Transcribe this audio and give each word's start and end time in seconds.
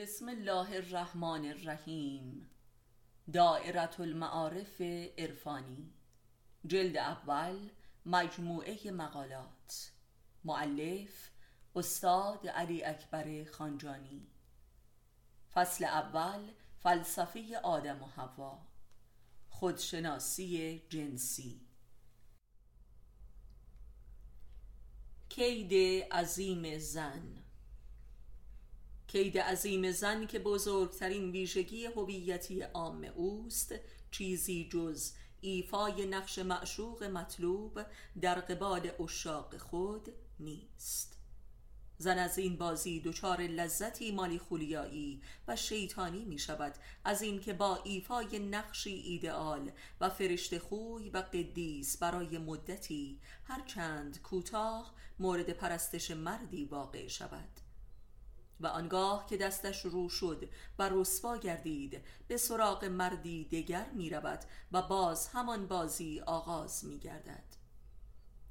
بسم 0.00 0.28
الله 0.28 0.76
الرحمن 0.76 1.44
الرحیم. 1.44 2.50
دائرة 3.32 3.96
المعارف 3.98 4.80
عرفانی. 5.18 5.92
جلد 6.66 6.96
اول 6.96 7.70
مجموعه 8.06 8.90
مقالات. 8.90 9.90
معلف 10.44 11.30
استاد 11.76 12.46
علی 12.46 12.84
اکبر 12.84 13.44
خانجانی. 13.44 14.26
فصل 15.52 15.84
اول 15.84 16.50
فلسفه 16.82 17.60
آدم 17.62 18.02
و 18.02 18.06
هوا 18.06 18.58
خودشناسی 19.48 20.82
جنسی. 20.88 21.60
کید 25.28 25.74
عظیم 26.12 26.78
زن. 26.78 27.39
کید 29.12 29.38
عظیم 29.38 29.92
زن 29.92 30.26
که 30.26 30.38
بزرگترین 30.38 31.30
ویژگی 31.30 31.86
هویتی 31.86 32.62
عام 32.62 33.04
اوست 33.04 33.74
چیزی 34.10 34.68
جز 34.72 35.12
ایفای 35.40 36.06
نقش 36.06 36.38
معشوق 36.38 37.04
مطلوب 37.04 37.80
در 38.20 38.40
قبال 38.40 38.90
عشاق 39.00 39.56
خود 39.56 40.08
نیست. 40.40 41.18
زن 41.98 42.18
از 42.18 42.38
این 42.38 42.56
بازی 42.56 43.00
دچار 43.00 43.40
لذتی 43.40 44.12
مالیخولیایی 44.12 45.22
و 45.48 45.56
شیطانی 45.56 46.24
می 46.24 46.38
شود 46.38 46.74
از 47.04 47.22
اینکه 47.22 47.52
با 47.52 47.80
ایفای 47.84 48.38
نقشی 48.38 48.94
ایدئال 48.94 49.70
و 50.00 50.10
فرشته 50.10 50.58
خوی 50.58 51.10
و 51.10 51.18
قدیس 51.18 51.96
برای 51.96 52.38
مدتی 52.38 53.20
هرچند 53.44 54.22
کوتاه 54.22 54.94
مورد 55.18 55.50
پرستش 55.50 56.10
مردی 56.10 56.64
واقع 56.64 57.08
شود. 57.08 57.69
و 58.60 58.66
آنگاه 58.66 59.26
که 59.26 59.36
دستش 59.36 59.84
رو 59.84 60.08
شد 60.08 60.48
و 60.78 60.88
رسوا 60.92 61.36
گردید 61.36 62.00
به 62.28 62.36
سراغ 62.36 62.84
مردی 62.84 63.44
دگر 63.44 63.86
می 63.94 64.10
رود 64.10 64.40
و 64.72 64.82
باز 64.82 65.28
همان 65.28 65.66
بازی 65.66 66.20
آغاز 66.20 66.84
می 66.84 66.98
گردد 66.98 67.60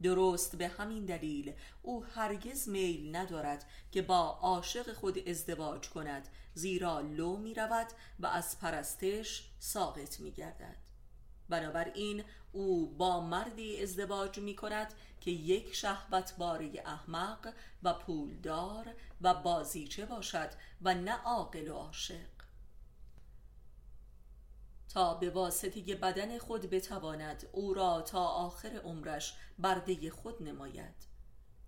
درست 0.01 0.55
به 0.55 0.67
همین 0.67 1.05
دلیل 1.05 1.53
او 1.81 2.03
هرگز 2.03 2.69
میل 2.69 3.16
ندارد 3.16 3.66
که 3.91 4.01
با 4.01 4.19
عاشق 4.41 4.93
خود 4.93 5.29
ازدواج 5.29 5.89
کند 5.89 6.27
زیرا 6.53 6.99
لو 6.99 7.38
می 7.38 7.53
رود 7.53 7.88
و 8.19 8.27
از 8.27 8.59
پرستش 8.59 9.49
ساقط 9.59 10.19
می 10.19 10.31
گردد 10.31 10.88
بنابراین 11.50 12.23
او 12.52 12.95
با 12.97 13.19
مردی 13.19 13.83
ازدواج 13.83 14.39
می 14.39 14.55
کند 14.55 14.94
که 15.22 15.31
یک 15.31 15.73
شهوت 15.73 16.33
باری 16.38 16.80
احمق 16.80 17.53
و 17.83 17.94
پولدار 17.94 18.95
و 19.22 19.33
بازیچه 19.33 20.06
باشد 20.06 20.50
و 20.81 20.94
نه 20.94 21.11
عاقل 21.11 21.67
و 21.67 21.73
عاشق. 21.73 22.39
تا 24.94 25.14
به 25.14 25.30
واسطه 25.30 25.95
بدن 25.95 26.38
خود 26.38 26.69
بتواند 26.69 27.50
او 27.52 27.73
را 27.73 28.02
تا 28.02 28.25
آخر 28.25 28.81
عمرش 28.84 29.34
برده 29.59 30.09
خود 30.09 30.44
نماید. 30.44 31.09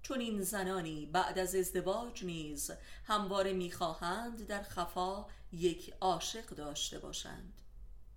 چون 0.02 0.20
این 0.20 0.42
زنانی 0.42 1.06
بعد 1.06 1.40
از 1.40 1.56
ازدواج 1.56 2.26
نیز 2.26 2.72
همواره 3.06 3.54
می‌خواهند 3.54 4.48
در 4.48 4.64
خفا 4.64 5.26
یک 5.52 5.94
عاشق 6.02 6.45
داشته 6.45 7.00
باشند. 7.00 7.61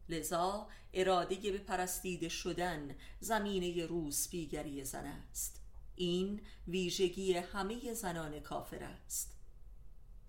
لذا 0.09 0.69
اراده 0.95 1.53
به 1.53 1.59
پرستیده 1.59 2.29
شدن 2.29 2.97
زمینه 3.21 3.87
روسپیگری 3.87 4.85
زن 4.85 5.07
است. 5.07 5.61
این 5.97 6.41
ویژگی 6.69 7.35
همه 7.35 7.95
زنان 7.95 8.41
کافر 8.41 8.85
است. 8.85 9.35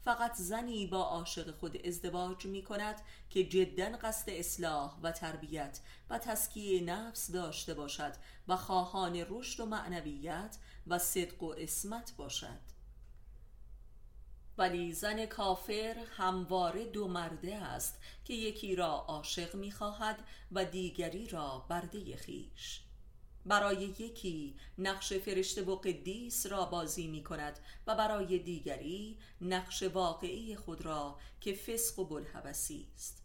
فقط 0.05 0.35
زنی 0.35 0.87
با 0.87 1.03
عاشق 1.03 1.51
خود 1.51 1.87
ازدواج 1.87 2.45
می 2.45 2.63
کند 2.63 3.01
که 3.29 3.43
جدا 3.43 3.97
قصد 3.97 4.29
اصلاح 4.29 4.99
و 5.03 5.11
تربیت 5.11 5.79
و 6.09 6.19
تسکیه 6.19 6.83
نفس 6.83 7.31
داشته 7.31 7.73
باشد 7.73 8.13
و 8.47 8.57
خواهان 8.57 9.25
رشد 9.29 9.59
و 9.59 9.65
معنویت 9.65 10.57
و 10.87 10.99
صدق 10.99 11.43
و 11.43 11.53
اسمت 11.57 12.13
باشد. 12.17 12.74
ولی 14.57 14.93
زن 14.93 15.25
کافر 15.25 15.95
همواره 16.17 16.85
دو 16.85 17.07
مرده 17.07 17.55
است 17.55 17.99
که 18.25 18.33
یکی 18.33 18.75
را 18.75 18.87
عاشق 18.87 19.55
می‌خواهد 19.55 20.23
و 20.51 20.65
دیگری 20.65 21.27
را 21.27 21.65
برده 21.69 22.15
خیش. 22.15 22.81
برای 23.45 23.83
یکی 23.99 24.55
نقش 24.77 25.13
فرشته 25.13 25.63
و 25.63 25.75
قدیس 25.75 26.45
را 26.45 26.65
بازی 26.65 27.07
می 27.07 27.23
کند 27.23 27.59
و 27.87 27.95
برای 27.95 28.39
دیگری 28.39 29.17
نقش 29.41 29.83
واقعی 29.83 30.55
خود 30.55 30.81
را 30.81 31.19
که 31.41 31.53
فسق 31.53 31.99
و 31.99 32.05
بلحوثی 32.05 32.87
است. 32.95 33.24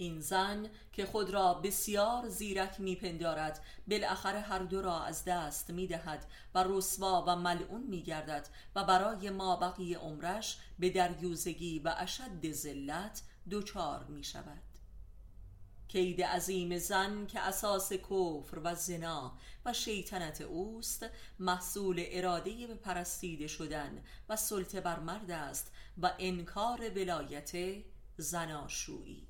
این 0.00 0.20
زن 0.20 0.66
که 0.92 1.06
خود 1.06 1.30
را 1.30 1.54
بسیار 1.54 2.28
زیرک 2.28 2.80
میپندارد 2.80 3.64
بالاخره 3.88 4.40
هر 4.40 4.58
دو 4.58 4.82
را 4.82 5.02
از 5.02 5.24
دست 5.24 5.70
می‌دهد 5.70 6.26
و 6.54 6.64
رسوا 6.68 7.24
و 7.26 7.36
ملعون 7.36 7.82
میگردد 7.82 8.48
و 8.74 8.84
برای 8.84 9.30
ما 9.30 9.56
بقیه 9.56 9.98
عمرش 9.98 10.58
به 10.78 10.90
دریوزگی 10.90 11.78
و 11.78 11.94
اشد 11.98 12.52
ذلت 12.52 13.22
دچار 13.50 14.04
می 14.04 14.24
شود 14.24 14.62
کید 15.88 16.22
عظیم 16.22 16.78
زن 16.78 17.26
که 17.26 17.40
اساس 17.40 17.92
کفر 17.92 18.58
و 18.64 18.74
زنا 18.74 19.38
و 19.64 19.72
شیطنت 19.72 20.40
اوست 20.40 21.06
محصول 21.38 22.04
اراده 22.06 22.66
به 22.66 22.74
پرستیده 22.74 23.46
شدن 23.46 24.04
و 24.28 24.36
سلطه 24.36 24.80
بر 24.80 24.98
مرد 24.98 25.30
است 25.30 25.72
و 26.02 26.14
انکار 26.18 26.90
ولایت 26.90 27.52
زناشویی. 28.16 29.29